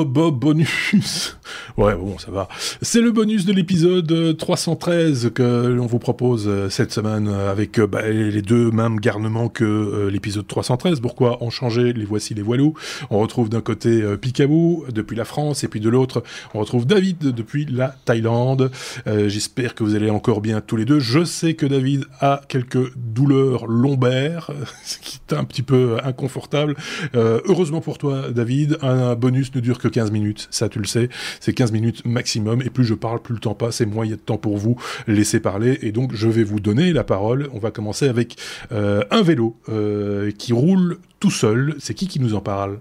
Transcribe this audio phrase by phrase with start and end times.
[0.00, 1.36] bonus.
[1.78, 2.48] Ouais, bon, ça va.
[2.82, 7.86] C'est le bonus de l'épisode 313 que l'on vous propose euh, cette semaine avec euh,
[7.86, 11.00] bah, les deux mêmes garnements que euh, l'épisode 313.
[11.00, 12.74] Pourquoi en changer Les voici les voilous.
[13.08, 16.22] On retrouve d'un côté Picaboo depuis la France et puis de l'autre,
[16.52, 18.70] on retrouve David depuis la Thaïlande.
[19.06, 21.00] J'espère que vous allez encore bien tous les deux.
[21.00, 24.50] Je sais que David a quelques douleurs lombaires,
[24.84, 26.76] ce qui est un petit peu inconfortable.
[27.14, 30.48] heureusement pour toi, David, un bonus ne dure que 15 minutes.
[30.50, 31.08] Ça, tu le sais.
[31.40, 32.60] C'est 15 minutes maximum.
[32.62, 34.36] Et plus je parle, plus le temps passe et moins il y a de temps
[34.36, 34.76] pour vous
[35.06, 35.78] laisser parler.
[35.82, 37.48] Et donc, je vais vous donner la parole.
[37.52, 38.36] On va commencer avec
[38.72, 41.76] euh, un vélo euh, qui roule tout seul.
[41.78, 42.80] C'est qui qui nous en parle?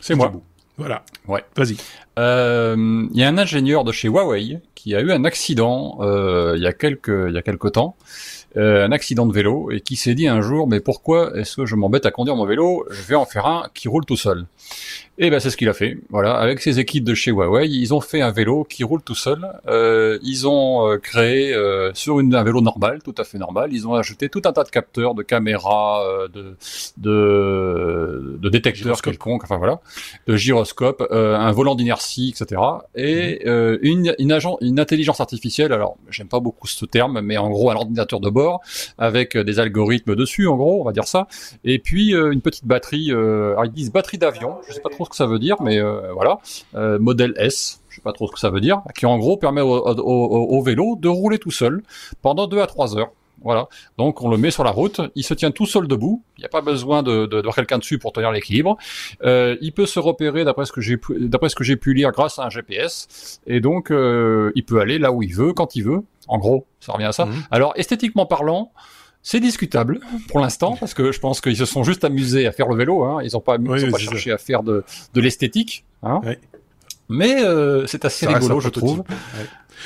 [0.00, 0.32] C'est moi.
[0.78, 1.04] Voilà.
[1.26, 1.44] Ouais.
[1.56, 1.78] Vas-y.
[2.18, 5.98] Euh, il y a un ingénieur de chez Huawei qui a eu un accident
[6.54, 7.96] il y a quelques il y a quelques temps.
[8.56, 11.76] Un accident de vélo et qui s'est dit un jour mais pourquoi est-ce que je
[11.76, 14.46] m'embête à conduire mon vélo Je vais en faire un qui roule tout seul.
[15.18, 15.96] Et ben c'est ce qu'il a fait.
[16.10, 19.14] Voilà, avec ses équipes de chez Huawei, ils ont fait un vélo qui roule tout
[19.14, 19.48] seul.
[19.66, 23.70] Euh, ils ont euh, créé euh, sur une, un vélo normal, tout à fait normal,
[23.72, 26.56] ils ont ajouté tout un tas de capteurs, de caméras, euh, de,
[26.98, 29.80] de, de détecteurs quelconques, enfin voilà,
[30.26, 32.60] de gyroscope, un volant d'inertie, etc.
[32.94, 33.78] Et mhm.
[33.80, 35.72] une, une, agent, une intelligence artificielle.
[35.72, 38.45] Alors j'aime pas beaucoup ce terme, mais en gros un ordinateur de bord
[38.98, 41.26] avec des algorithmes dessus, en gros, on va dire ça.
[41.64, 43.10] Et puis une petite batterie.
[43.10, 44.56] alors ils disent batterie d'avion.
[44.68, 46.38] Je sais pas trop ce que ça veut dire, mais euh, voilà.
[46.74, 49.36] Euh, modèle S, je sais pas trop ce que ça veut dire, qui en gros
[49.36, 51.82] permet au, vélo de rouler tout seul
[52.22, 53.12] pendant 2 à 3 heures.
[53.42, 53.68] Voilà.
[53.98, 56.22] Donc on le met sur la route, il se tient tout seul debout.
[56.38, 58.76] Il n'y a pas besoin de, de, quelqu'un dessus pour tenir l'équilibre.
[59.22, 62.12] Euh, il peut se repérer d'après ce que j'ai d'après ce que j'ai pu lire
[62.12, 63.40] grâce à un GPS.
[63.46, 66.02] Et donc il peut aller là où il veut quand il veut.
[66.28, 67.26] En gros, ça revient à ça.
[67.26, 67.46] Mmh.
[67.50, 68.72] Alors esthétiquement parlant,
[69.22, 69.98] c'est discutable
[70.28, 73.02] pour l'instant parce que je pense qu'ils se sont juste amusés à faire le vélo.
[73.02, 73.22] Hein.
[73.24, 75.84] Ils n'ont pas, pas cherché à faire de, de l'esthétique.
[76.04, 76.20] Hein.
[77.08, 79.02] Mais euh, c'est assez rigolo, je trouve.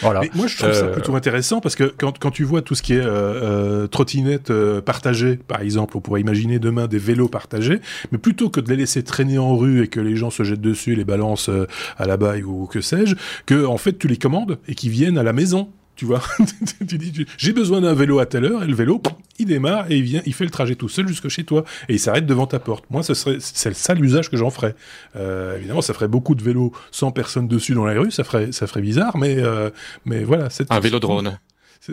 [0.02, 0.20] Voilà.
[0.20, 2.75] Mais moi, je trouve ça euh, plutôt intéressant parce que quand, quand tu vois tout
[2.75, 6.98] ce qui est euh, euh trottinette euh, partagée, par exemple, on pourrait imaginer demain des
[6.98, 7.81] vélos partagés,
[8.12, 10.60] mais plutôt que de les laisser traîner en rue et que les gens se jettent
[10.60, 11.50] dessus, les balancent
[11.98, 13.15] à la baille ou que sais-je,
[13.47, 15.70] que en fait tu les commandes et qu'ils viennent à la maison
[16.00, 16.22] tu vois.
[16.88, 19.03] tu dis, j'ai besoin d'un vélo à telle heure, et le vélo,
[19.38, 21.93] il démarre et il vient, il fait le trajet tout seul jusque chez toi, et
[21.93, 22.87] il s'arrête devant ta porte.
[22.88, 24.75] Moi, ce serait, c'est ça l'usage que j'en ferais.
[25.15, 28.50] Euh, évidemment, ça ferait beaucoup de vélos sans personne dessus dans la rue, ça ferait,
[28.50, 29.69] ça ferait bizarre, mais, euh,
[30.06, 30.49] mais voilà.
[30.71, 31.39] Un vélo drone.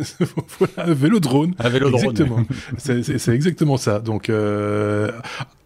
[0.59, 1.53] voilà, un vélo drone.
[1.59, 2.11] Un vélo drone.
[2.11, 2.45] Exactement.
[2.77, 3.99] c'est exactement ça.
[3.99, 5.11] Donc, euh,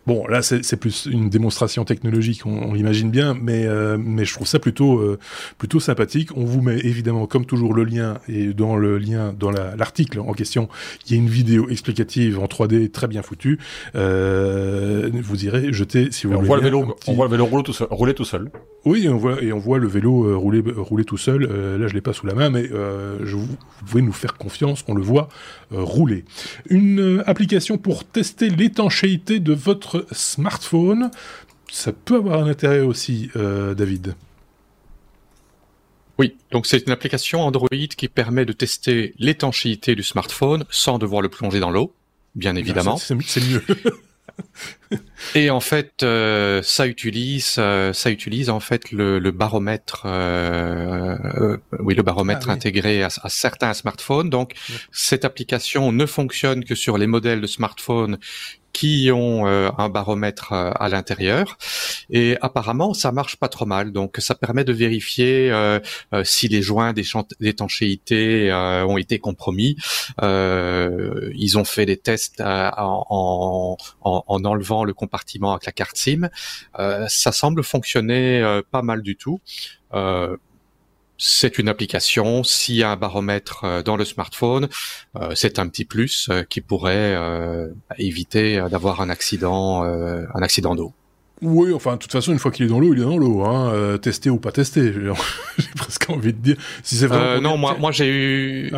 [0.07, 4.47] Bon, là, c'est plus une démonstration technologique, on, l'imagine bien, mais, euh, mais je trouve
[4.47, 5.19] ça plutôt, euh,
[5.59, 6.35] plutôt sympathique.
[6.35, 10.33] On vous met évidemment, comme toujours, le lien, et dans le lien, dans l'article en
[10.33, 10.69] question,
[11.05, 13.59] il y a une vidéo explicative en 3D très bien foutue.
[13.93, 16.47] Euh, vous irez jeter, si vous voulez.
[16.47, 17.87] Voit le vélo, On voit le vélo rouler tout seul.
[17.91, 18.49] Rouler tout seul.
[18.85, 21.43] Oui, on voit, et on voit le vélo rouler, rouler tout seul.
[21.43, 24.83] là, je l'ai pas sous la main, mais je, vous, vous pouvez nous faire confiance,
[24.87, 25.29] on le voit
[25.69, 26.25] rouler.
[26.69, 31.11] Une application pour tester l'étanchéité de votre smartphone.
[31.71, 34.15] Ça peut avoir un intérêt aussi, euh, David.
[36.19, 41.21] Oui, donc c'est une application Android qui permet de tester l'étanchéité du smartphone sans devoir
[41.21, 41.93] le plonger dans l'eau,
[42.35, 42.97] bien évidemment.
[42.97, 43.63] C'est mieux.
[45.35, 50.01] Et en fait, euh, ça utilise, euh, ça utilise en fait le, baromètre,
[51.79, 54.29] oui, le baromètre ah intégré à, certains smartphones.
[54.29, 54.53] Donc,
[54.91, 58.19] cette application ne fonctionne que sur les modèles de smartphones
[58.81, 61.59] qui ont euh, un baromètre euh, à l'intérieur.
[62.09, 63.91] Et apparemment ça marche pas trop mal.
[63.91, 65.79] Donc ça permet de vérifier euh,
[66.23, 66.91] si les joints
[67.39, 69.75] d'étanchéité ont été compromis.
[70.19, 76.29] Ils ont fait des tests en, en, en, enlevant le compartiment avec la carte SIM.
[77.07, 79.39] Ça semble fonctionner pas mal du tout
[81.21, 82.43] c'est une application.
[82.43, 84.67] S'il y a un baromètre euh, dans le smartphone,
[85.15, 87.15] euh, c'est un petit plus euh, qui pourrait
[87.97, 90.93] éviter d'avoir un accident, un accident d'eau.
[91.41, 93.43] Oui, enfin, de toute façon, une fois qu'il est dans l'eau, il est dans l'eau.
[93.43, 93.97] Hein.
[93.99, 94.93] tester ou pas tester,
[95.57, 96.55] j'ai presque envie de dire.
[96.83, 97.41] Si c'est vraiment.
[97.41, 98.71] non, moi, moi j'ai eu.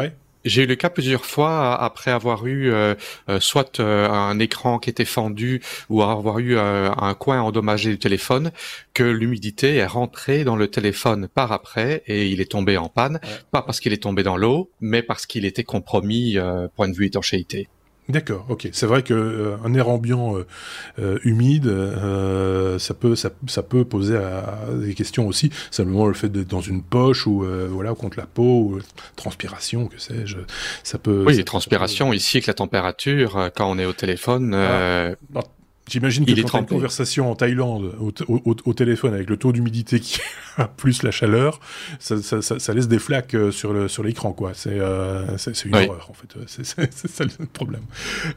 [0.46, 2.96] J'ai eu le cas plusieurs fois après avoir eu euh,
[3.30, 7.98] euh, soit euh, un écran qui était fendu ou avoir eu un coin endommagé du
[7.98, 8.52] téléphone
[8.94, 13.20] que l'humidité est rentrée dans le téléphone par après et il est tombé en panne,
[13.52, 16.38] pas parce qu'il est tombé dans l'eau, mais parce qu'il était compromis
[16.76, 17.70] point de vue étanchéité.
[18.10, 18.68] D'accord, ok.
[18.74, 20.46] C'est vrai que euh, un air ambiant euh,
[21.00, 21.72] euh, humide,
[22.80, 25.52] ça peut ça, ça, peut poser à, des questions aussi.
[25.72, 28.80] Simplement le fait d'être dans une poche ou voilà contre la peau, ou
[29.16, 30.38] transpiration, que sais-je,
[30.84, 31.24] ça peut.
[31.26, 34.54] Oui, transpiration ici avec la température quand on est au téléphone.
[34.54, 35.12] Ah.
[35.88, 40.00] J'imagine que quand tu as une conversation en Thaïlande au, téléphone avec le taux d'humidité
[40.00, 40.20] qui
[40.78, 41.60] plus la chaleur,
[42.00, 44.52] ça, ça, ça, laisse des flaques euh, sur le sur l'écran quoi.
[44.54, 46.34] C'est euh, c'est une horreur en fait.
[46.48, 47.82] C'est ça le problème.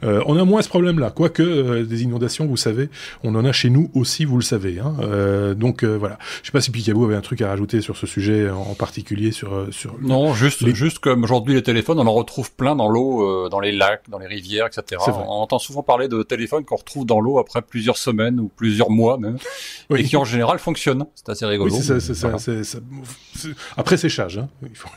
[0.03, 2.89] Euh, on a moins ce problème là, quoique euh, des inondations, vous savez,
[3.23, 4.79] on en a chez nous aussi, vous le savez.
[4.79, 4.95] Hein.
[5.01, 6.17] Euh, donc voilà.
[6.41, 9.31] Je sais pas si Picaboo avait un truc à rajouter sur ce sujet en particulier
[9.31, 9.95] sur sur.
[10.01, 13.71] Non, juste juste comme aujourd'hui les téléphones, on en retrouve plein dans l'eau, dans les
[13.71, 15.01] lacs, dans les rivières, etc.
[15.07, 18.89] On entend souvent parler de téléphones qu'on retrouve dans l'eau après plusieurs semaines ou plusieurs
[18.89, 19.37] mois même,
[19.95, 21.05] et qui en général fonctionnent.
[21.15, 21.73] C'est assez rigolo.
[21.73, 22.31] Oui, c'est ça,
[23.75, 24.37] Après séchage.
[24.37, 24.49] Hein.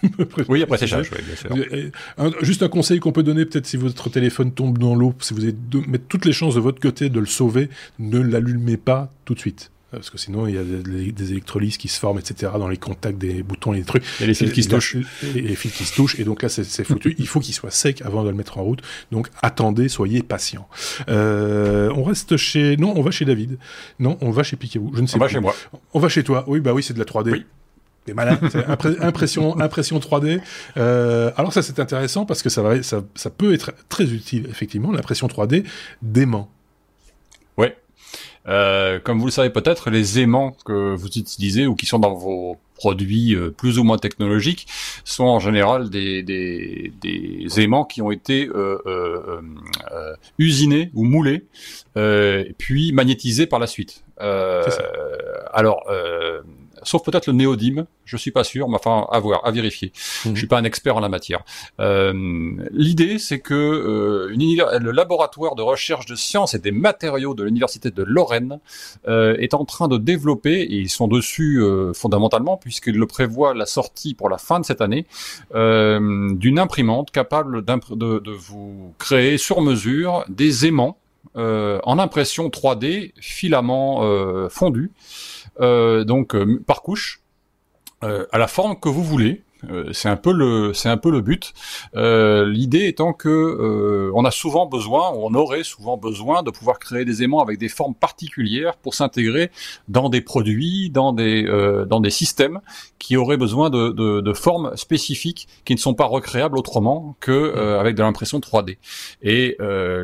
[0.48, 2.44] oui, après séchage, oui, bien sûr.
[2.44, 5.42] juste un conseil qu'on peut donner, peut-être si votre téléphone tombe dans l'eau, si vous
[5.42, 9.12] avez de mettre toutes les chances de votre côté de le sauver, ne l'allumez pas
[9.25, 12.52] tout de suite parce que sinon il y a des, électrolyses qui se forment, etc.
[12.58, 14.04] dans les contacts des boutons et des trucs.
[14.20, 14.96] Et les fils qui se touchent.
[15.34, 17.14] Et les fils qui se touchent, et donc là c'est foutu.
[17.19, 18.82] il faut qu'il soit sec avant de le mettre en route.
[19.10, 20.69] Donc attendez, soyez patient.
[21.08, 22.76] Euh, on reste chez...
[22.76, 23.58] Non, on va chez David.
[23.98, 24.92] Non, on va chez Piquet-vous.
[24.94, 25.25] Je ne sais pas.
[25.25, 25.54] On va chez moi.
[25.94, 26.44] On va chez toi.
[26.46, 27.32] Oui, bah oui, c'est de la 3D.
[27.32, 27.46] Oui.
[28.04, 28.38] T'es malin,
[29.00, 30.40] impression, impression 3D.
[30.78, 34.46] Euh, alors ça c'est intéressant parce que ça, va, ça, ça peut être très utile
[34.48, 34.90] effectivement.
[34.90, 35.64] L'impression 3D
[36.00, 36.50] dément.
[38.48, 42.14] Euh, comme vous le savez peut-être, les aimants que vous utilisez ou qui sont dans
[42.14, 44.66] vos produits euh, plus ou moins technologiques
[45.04, 49.42] sont en général des, des, des aimants qui ont été euh, euh,
[49.92, 51.44] euh usinés ou moulés,
[52.56, 54.04] puis magnétisés par la suite.
[54.19, 55.87] alors,
[56.82, 59.92] sauf peut-être le néodyme, je suis pas sûr, mais enfin à voir, à vérifier.
[60.24, 60.34] Mhm.
[60.34, 61.44] Je suis pas un expert en la matière.
[61.78, 62.12] Euh,
[62.72, 67.90] L'idée, c'est que euh, le laboratoire de recherche de sciences et des matériaux de l'université
[67.90, 68.58] de Lorraine
[69.08, 73.54] euh, est en train de développer, et ils sont dessus euh, fondamentalement puisqu'ils le prévoient
[73.54, 75.06] la sortie pour la fin de cette année,
[75.54, 80.98] euh, d'une imprimante capable de, de, vous créer sur mesure des aimants
[81.34, 85.39] en impression 3D filament fondu euh,
[86.04, 87.20] donc euh, par couche,
[88.02, 89.42] euh, à la forme que vous voulez.
[89.68, 91.52] Euh, c'est un peu le c'est un peu le but.
[91.96, 96.78] Euh, L'idée étant que euh, on a souvent besoin, on aurait souvent besoin de pouvoir
[96.78, 99.50] créer des aimants avec des formes particulières pour s'intégrer
[99.88, 101.44] dans des produits, dans des
[101.88, 102.60] dans des systèmes
[102.98, 107.78] qui auraient besoin de, de, de, formes spécifiques qui ne sont pas recréables autrement que
[107.78, 108.76] avec de l'impression 3D.
[109.22, 109.56] Et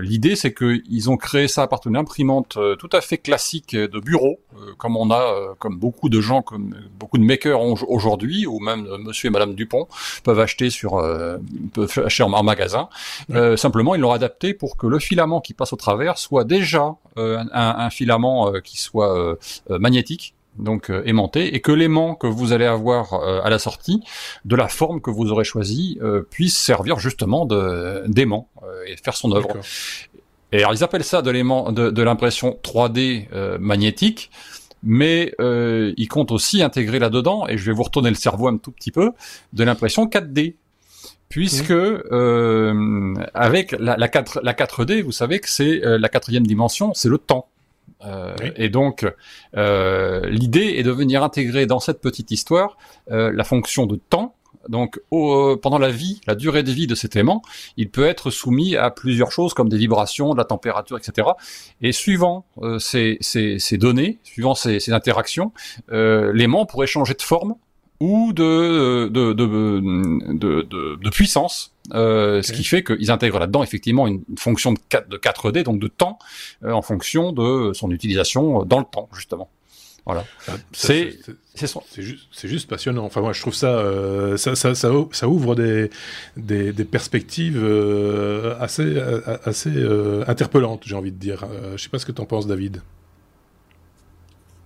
[0.03, 4.01] l'idée c'est qu'ils ont créé ça à partir d'une imprimante tout à fait classique de
[4.01, 4.41] bureau,
[4.79, 9.29] comme on a comme beaucoup de gens, comme beaucoup de makers aujourd'hui, ou même Monsieur
[9.29, 9.89] et Madame Dupont
[10.25, 11.39] peuvent acheter sur euh,
[11.73, 12.89] peuvent acheter en, magasin.
[13.31, 16.97] Euh, simplement, ils l'ont adapté pour que le filament qui passe au travers soit déjà
[17.19, 19.39] euh, un, filament qui soit
[19.69, 24.03] magnétique donc aimanté, et que l'aimant que vous allez avoir à la sortie,
[24.47, 25.99] de la forme que vous aurez choisie,
[26.31, 28.49] puisse servir justement d'aimant
[28.87, 29.49] et faire son œuvre.
[30.53, 34.31] Et alors ils appellent ça de l'aimant de, de l'impression 3D magnétique
[34.87, 38.57] mais euh, il compte aussi intégrer là-dedans, et je vais vous retourner le cerveau un
[38.57, 39.11] tout petit peu,
[39.53, 40.55] de l'impression 4D.
[41.29, 46.47] Puisque euh, avec la, la, 4, la 4D, vous savez que c'est euh, la quatrième
[46.47, 47.49] dimension, c'est le temps.
[48.05, 49.05] Euh, Et donc,
[49.57, 52.77] euh, l'idée est de venir intégrer dans cette petite histoire
[53.11, 54.36] euh, la fonction de temps
[54.69, 57.43] donc, au, pendant la vie, la durée de vie de cet aimant,
[57.77, 61.29] il peut être soumis à plusieurs choses comme des vibrations, de la température, etc.
[61.81, 65.53] Et suivant euh, ces, ces, ces, données, suivant ces, ces interactions,
[65.93, 67.55] euh, l'aimant pourrait changer de forme
[68.01, 74.23] ou de, de, de, de, puissance, euh, ce qui fait qu'ils intègrent là-dedans effectivement une,
[74.39, 76.19] fonction de, 4, de 4D, donc de temps,
[76.65, 79.49] euh, en fonction de son utilisation dans le temps, justement.
[80.07, 80.25] Voilà.
[80.47, 81.19] Ah, c'est
[81.57, 83.05] c'est juste, juste, passionnant.
[83.05, 85.91] Enfin, moi, je trouve ça, euh, ça, ça, ça, ouvre des,
[86.37, 91.45] des, des perspectives euh, assez, euh, assez euh, interpellantes, j'ai envie de dire.
[91.77, 92.83] je sais pas ce que tu en penses, David.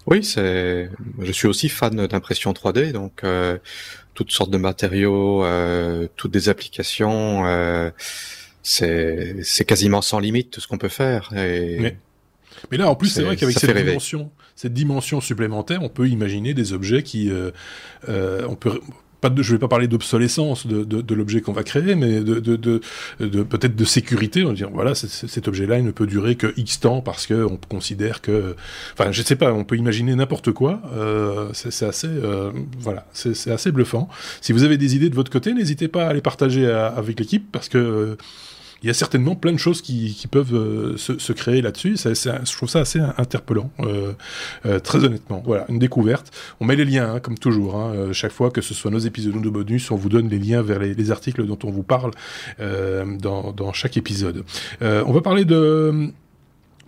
[0.06, 0.90] Oui, c'est.
[1.20, 3.22] Je suis aussi fan d'impression 3D, donc
[4.12, 5.44] toutes sortes de matériaux,
[6.16, 7.44] toutes des applications.
[8.62, 11.30] c'est quasiment sans limite tout ce qu'on peut faire.
[11.34, 11.78] Et...
[11.80, 11.96] Mais,
[12.70, 16.52] mais là, en plus, c'est vrai qu'avec cette dimension cette dimension supplémentaire, on peut imaginer
[16.52, 17.50] des objets qui, euh,
[18.10, 18.78] euh, on peut
[19.20, 22.20] pas de, je vais pas parler d'obsolescence de, de, de l'objet qu'on va créer, mais
[22.20, 24.44] de, de, peut-être de sécurité.
[24.44, 27.44] On va dire voilà, cet objet-là, il ne peut durer que X temps parce que
[27.44, 28.56] on considère que,
[28.92, 30.80] enfin, je sais pas, on peut imaginer n'importe quoi.
[30.94, 34.08] Euh, c'est assez, euh, voilà, c'est assez bluffant.
[34.40, 37.46] Si vous avez des idées de votre côté, n'hésitez pas à les partager avec l'équipe
[37.52, 38.16] parce que
[38.82, 41.96] il y a certainement plein de choses qui, qui peuvent euh, se, se, créer là-dessus.
[41.96, 44.12] je trouve ça assez interpellant, euh,
[44.66, 45.42] euh, très honnêtement.
[45.44, 46.30] Voilà, une découverte.
[46.60, 47.76] On met les liens, hein, comme toujours.
[47.76, 50.38] Hein, euh, chaque fois que ce soit nos épisodes ou bonus, on vous donne les
[50.38, 52.12] liens vers les, les articles dont on vous parle
[52.58, 54.44] dans, dans, chaque épisode.
[54.80, 56.12] on va parler de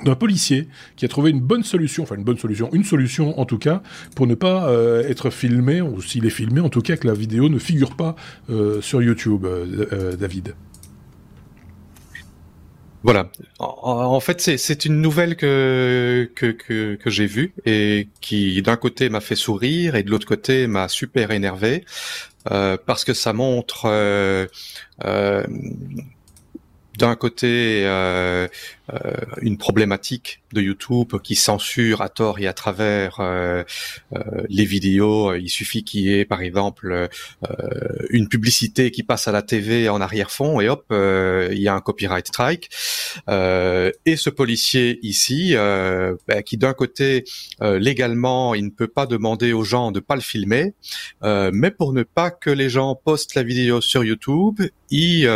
[0.05, 3.45] d'un policier qui a trouvé une bonne solution, enfin une bonne solution, une solution en
[3.45, 3.83] tout cas,
[4.15, 7.15] pour ne pas euh, être filmé, ou s'il est filmé, en tout cas que la
[7.15, 8.17] vidéo ne figure pas
[8.51, 10.55] euh, sur YouTube, euh, David.
[13.03, 13.31] Voilà.
[13.59, 19.09] En, fait, c'est une nouvelle que que, que, que j'ai vue et qui, d'un côté,
[19.09, 21.85] m'a fait sourire et de l'autre côté, m'a super énervé
[22.45, 23.89] parce que ça montre
[26.99, 28.49] d'un côté euh,
[28.93, 33.63] euh, une problématique de YouTube qui censure à tort et à travers euh,
[34.15, 35.35] euh les vidéos.
[35.35, 37.09] Il suffit qu'il y ait par exemple euh,
[38.11, 41.81] une publicité qui passe à la TV en arrière-fond et hop, il y a un
[41.81, 42.71] copyright strike.
[43.29, 47.25] et ce policier ici, ben, qui d'un côté
[47.61, 50.75] légalement il ne peut pas demander aux gens de pas le filmer,
[51.23, 55.31] mais pour ne pas que les gens postent la vidéo sur YouTube, il,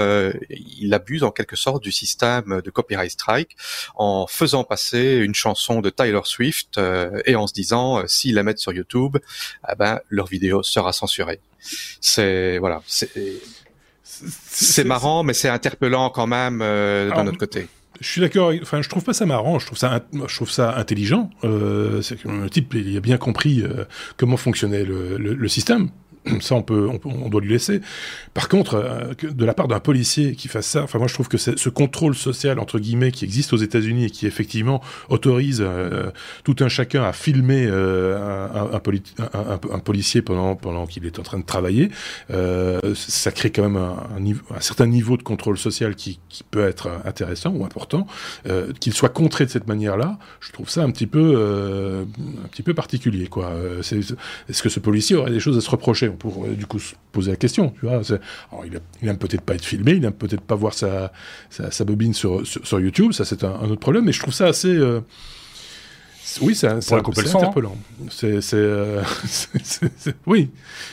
[0.80, 3.56] il abuse en quelque sorte du système de copyright strike
[3.96, 8.34] en faisant passer une chanson de Tyler Swift euh, et en se disant euh, s'ils
[8.34, 9.16] la mettent sur YouTube,
[9.70, 11.40] eh ben leur vidéo sera censurée.
[12.00, 17.66] C'est voilà, c'est marrant, mais c'est interpellant quand même euh, d'un autre côté.
[18.00, 18.52] Je suis d'accord.
[18.60, 19.58] Enfin, je trouve pas ça marrant.
[19.58, 21.30] Je trouve ça, je trouve ça intelligent.
[21.44, 23.64] Euh, c'est que le type, il a bien compris
[24.18, 25.90] comment fonctionnait le, le, le système.
[26.40, 27.80] ça on peut, on, doit lui laisser.
[28.34, 31.28] Par contre, euh, de la part d'un policier qui fasse ça, enfin moi je trouve
[31.28, 36.10] que ce contrôle social entre guillemets qui existe aux États-Unis et qui effectivement autorise euh,
[36.44, 38.16] tout un chacun à filmer euh,
[38.72, 38.80] un,
[39.72, 41.90] un, policier pendant pendant qu'il est en train de travailler,
[42.94, 43.96] ça crée quand même un,
[44.54, 48.06] un, certain niveau de contrôle social qui, qui peut être intéressant ou important.
[48.80, 52.06] qu'il soit contré de cette manière-là, je trouve ça un petit peu
[52.44, 53.52] un petit peu particulier quoi.
[53.80, 56.10] Est-ce que ce policier aurait des choses à se reprocher?
[56.16, 57.72] Pour euh, du coup se poser la question.
[57.80, 58.00] Tu vois,
[59.02, 61.12] il, a, peut-être pas être filmé, il n'aime peut-être pas voir sa,
[61.50, 64.74] sa, bobine sur, sur, YouTube, ça c'est un, autre problème, mais je trouve ça assez.
[64.74, 65.00] Euh,
[66.42, 66.78] oui, c'est hein.
[66.78, 67.76] interpellant.
[68.10, 69.02] C'est, euh,
[70.26, 70.50] oui,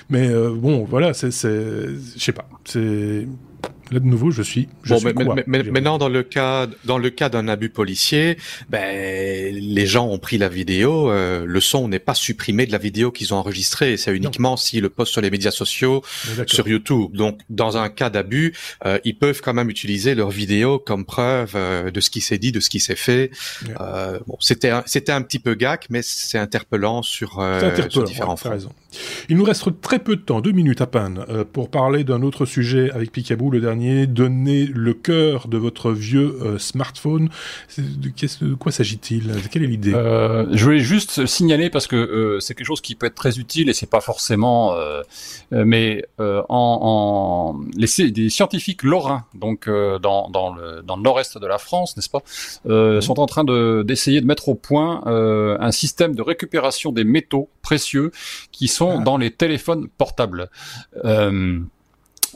[0.10, 3.27] mais bon, voilà, c'est, je sais pas, c'est
[3.91, 4.69] Là, de nouveau, je suis.
[4.83, 5.07] Je suis
[5.45, 8.37] mais, maintenant, dans le cas, dans le cas d'un abus policier,
[8.69, 11.11] ben, les gens ont pris la vidéo.
[11.11, 13.97] Euh, le son n'est pas supprimé de la vidéo qu'ils ont enregistrée.
[13.97, 16.01] C'est uniquement s'ils le postent sur les médias sociaux,
[16.47, 17.11] sur YouTube.
[17.13, 18.53] Donc, dans un cas d'abus,
[18.85, 22.37] euh, ils peuvent quand même utiliser leur vidéo comme preuve euh, de ce qui s'est
[22.37, 23.31] dit, de ce qui s'est fait.
[24.27, 27.45] bon, c'était, c'était un petit peu gac, mais c'est interpellant sur,
[27.89, 28.57] sur différents fronts.
[29.27, 32.45] Il nous reste très peu de temps, deux minutes à peine, pour parler d'un autre
[32.45, 33.73] sujet avec Picaboo, le dernier
[34.08, 37.30] donner le cœur de votre vieux euh, smartphone.
[37.77, 39.32] De, quoi s'agit-il?
[39.51, 39.94] Quelle est l'idée?
[39.94, 43.39] Euh, Je voulais juste signaler parce que euh, c'est quelque chose qui peut être très
[43.39, 44.75] utile et c'est pas forcément,
[45.51, 51.48] mais en, en les, des scientifiques lorrains, donc dans, dans, le, dans le nord-est de
[51.48, 52.24] la France, n'est-ce pas,
[52.65, 53.01] mmh.
[53.01, 57.50] sont en train de d'essayer de mettre au point un système de récupération des métaux
[57.62, 58.12] précieux
[58.51, 59.03] qui sont ah.
[59.03, 60.50] dans les téléphones portables.
[61.06, 61.60] Euh,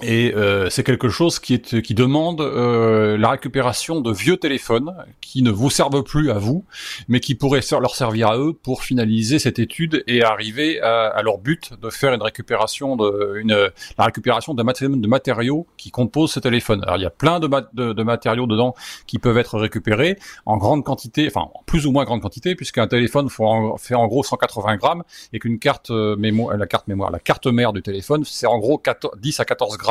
[0.04, 4.96] et euh, c'est quelque chose qui, est, qui demande euh, la récupération de vieux téléphones
[5.22, 6.66] qui ne vous servent plus à vous,
[7.08, 11.22] mais qui pourraient leur servir à eux pour finaliser cette étude et arriver à, à
[11.24, 16.40] leur but de faire une récupération de une la récupération de, matériaux qui composent ce
[16.40, 16.84] téléphone.
[16.84, 18.76] Alors il y a plein de, de, de, matériaux dedans
[19.08, 22.88] qui peuvent être récupérés en grande quantité, enfin en plus ou moins grande quantité, puisqu'un
[22.88, 27.20] téléphone fait en gros 180 grammes et qu'une carte euh, mémoire, la carte mémoire, la
[27.20, 28.82] carte mère du téléphone, c'est en gros
[29.20, 29.87] 10 à 14 grammes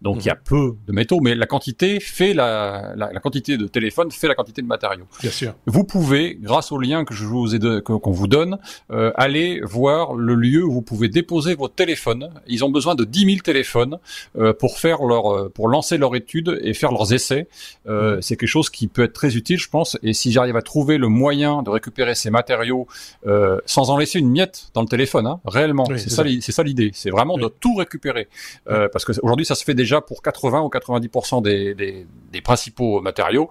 [0.00, 0.40] donc il y a mhm.
[0.44, 4.62] peu de métaux, mais la quantité fait la, la, quantité de téléphone fait la quantité
[4.62, 5.06] de matériaux.
[5.20, 5.54] Bien sûr.
[5.66, 8.58] Vous pouvez, grâce au lien que je vous ai qu'on vous donne,
[8.90, 12.30] euh, aller voir le lieu où vous pouvez déposer vos téléphones.
[12.46, 13.98] Ils ont besoin de 10 000 téléphones
[14.38, 17.48] euh, pour faire leur, euh, pour lancer leur étude et faire leurs essais.
[17.86, 18.22] Mhm.
[18.22, 19.98] C'est quelque chose qui peut être très utile, je pense.
[20.02, 22.86] Et si j'arrive à trouver le moyen de récupérer ces matériaux
[23.66, 26.90] sans en laisser une miette dans le téléphone, hein, réellement, c'est ça, ça l'idée.
[26.94, 28.28] C'est vraiment de tout récupérer,
[28.64, 33.00] parce que aujourd'hui ça se fait déjà pour 80 ou 90% des, des, des, principaux
[33.00, 33.48] matériaux.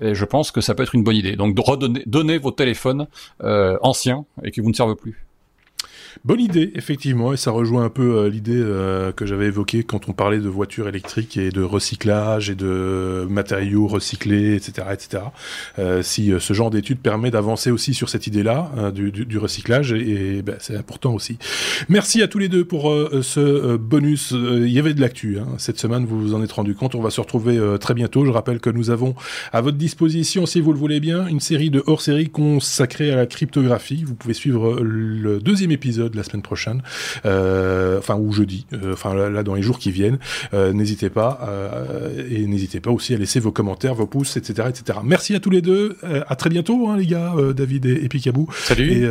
[0.00, 1.36] Et je pense que ça peut être une bonne idée.
[1.36, 3.06] Donc redonner, donner vos téléphones
[3.42, 5.24] euh, anciens et qui vous ne servent plus.
[6.24, 10.08] Bonne idée, effectivement, et ça rejoint un peu euh, l'idée euh, que j'avais évoquée quand
[10.08, 15.22] on parlait de voitures électriques et de recyclage et de matériaux recyclés, etc., etc.
[15.78, 19.92] Euh, si ce genre d'études permet d'avancer aussi sur cette idée-là hein, du, du, recyclage,
[19.92, 21.38] et, ben, c'est important aussi.
[21.88, 22.92] Merci à tous les deux pour
[23.22, 24.32] ce bonus.
[24.32, 25.46] Il y avait de l'actu hein.
[25.58, 26.94] cette semaine, vous vous en êtes rendu compte.
[26.94, 28.24] On va se retrouver très bientôt.
[28.24, 29.14] Je rappelle que nous avons
[29.52, 33.26] à votre disposition, si vous le voulez bien, une série de hors-série consacrée à la
[33.26, 34.04] cryptographie.
[34.04, 36.82] Vous pouvez suivre le deuxième épisode épisode la semaine prochaine,
[37.24, 40.18] enfin ou jeudi, enfin là, dans les jours qui viennent.
[40.52, 41.40] n'hésitez pas
[42.30, 44.98] et n'hésitez pas aussi à laisser vos commentaires, vos pouces, etc., etc.
[45.04, 45.96] Merci à tous les deux.
[46.28, 48.48] à très bientôt, hein, les gars, David et, et Picabou.
[48.54, 49.06] Salut.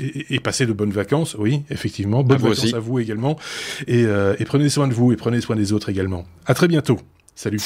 [0.00, 1.36] Et, et, passez de bonnes vacances.
[1.38, 3.38] Oui, effectivement, bonnes vacances à vous également.
[3.86, 6.24] Et, et prenez soin de vous et prenez soin des autres également.
[6.46, 6.98] À très bientôt.
[7.34, 7.60] Salut.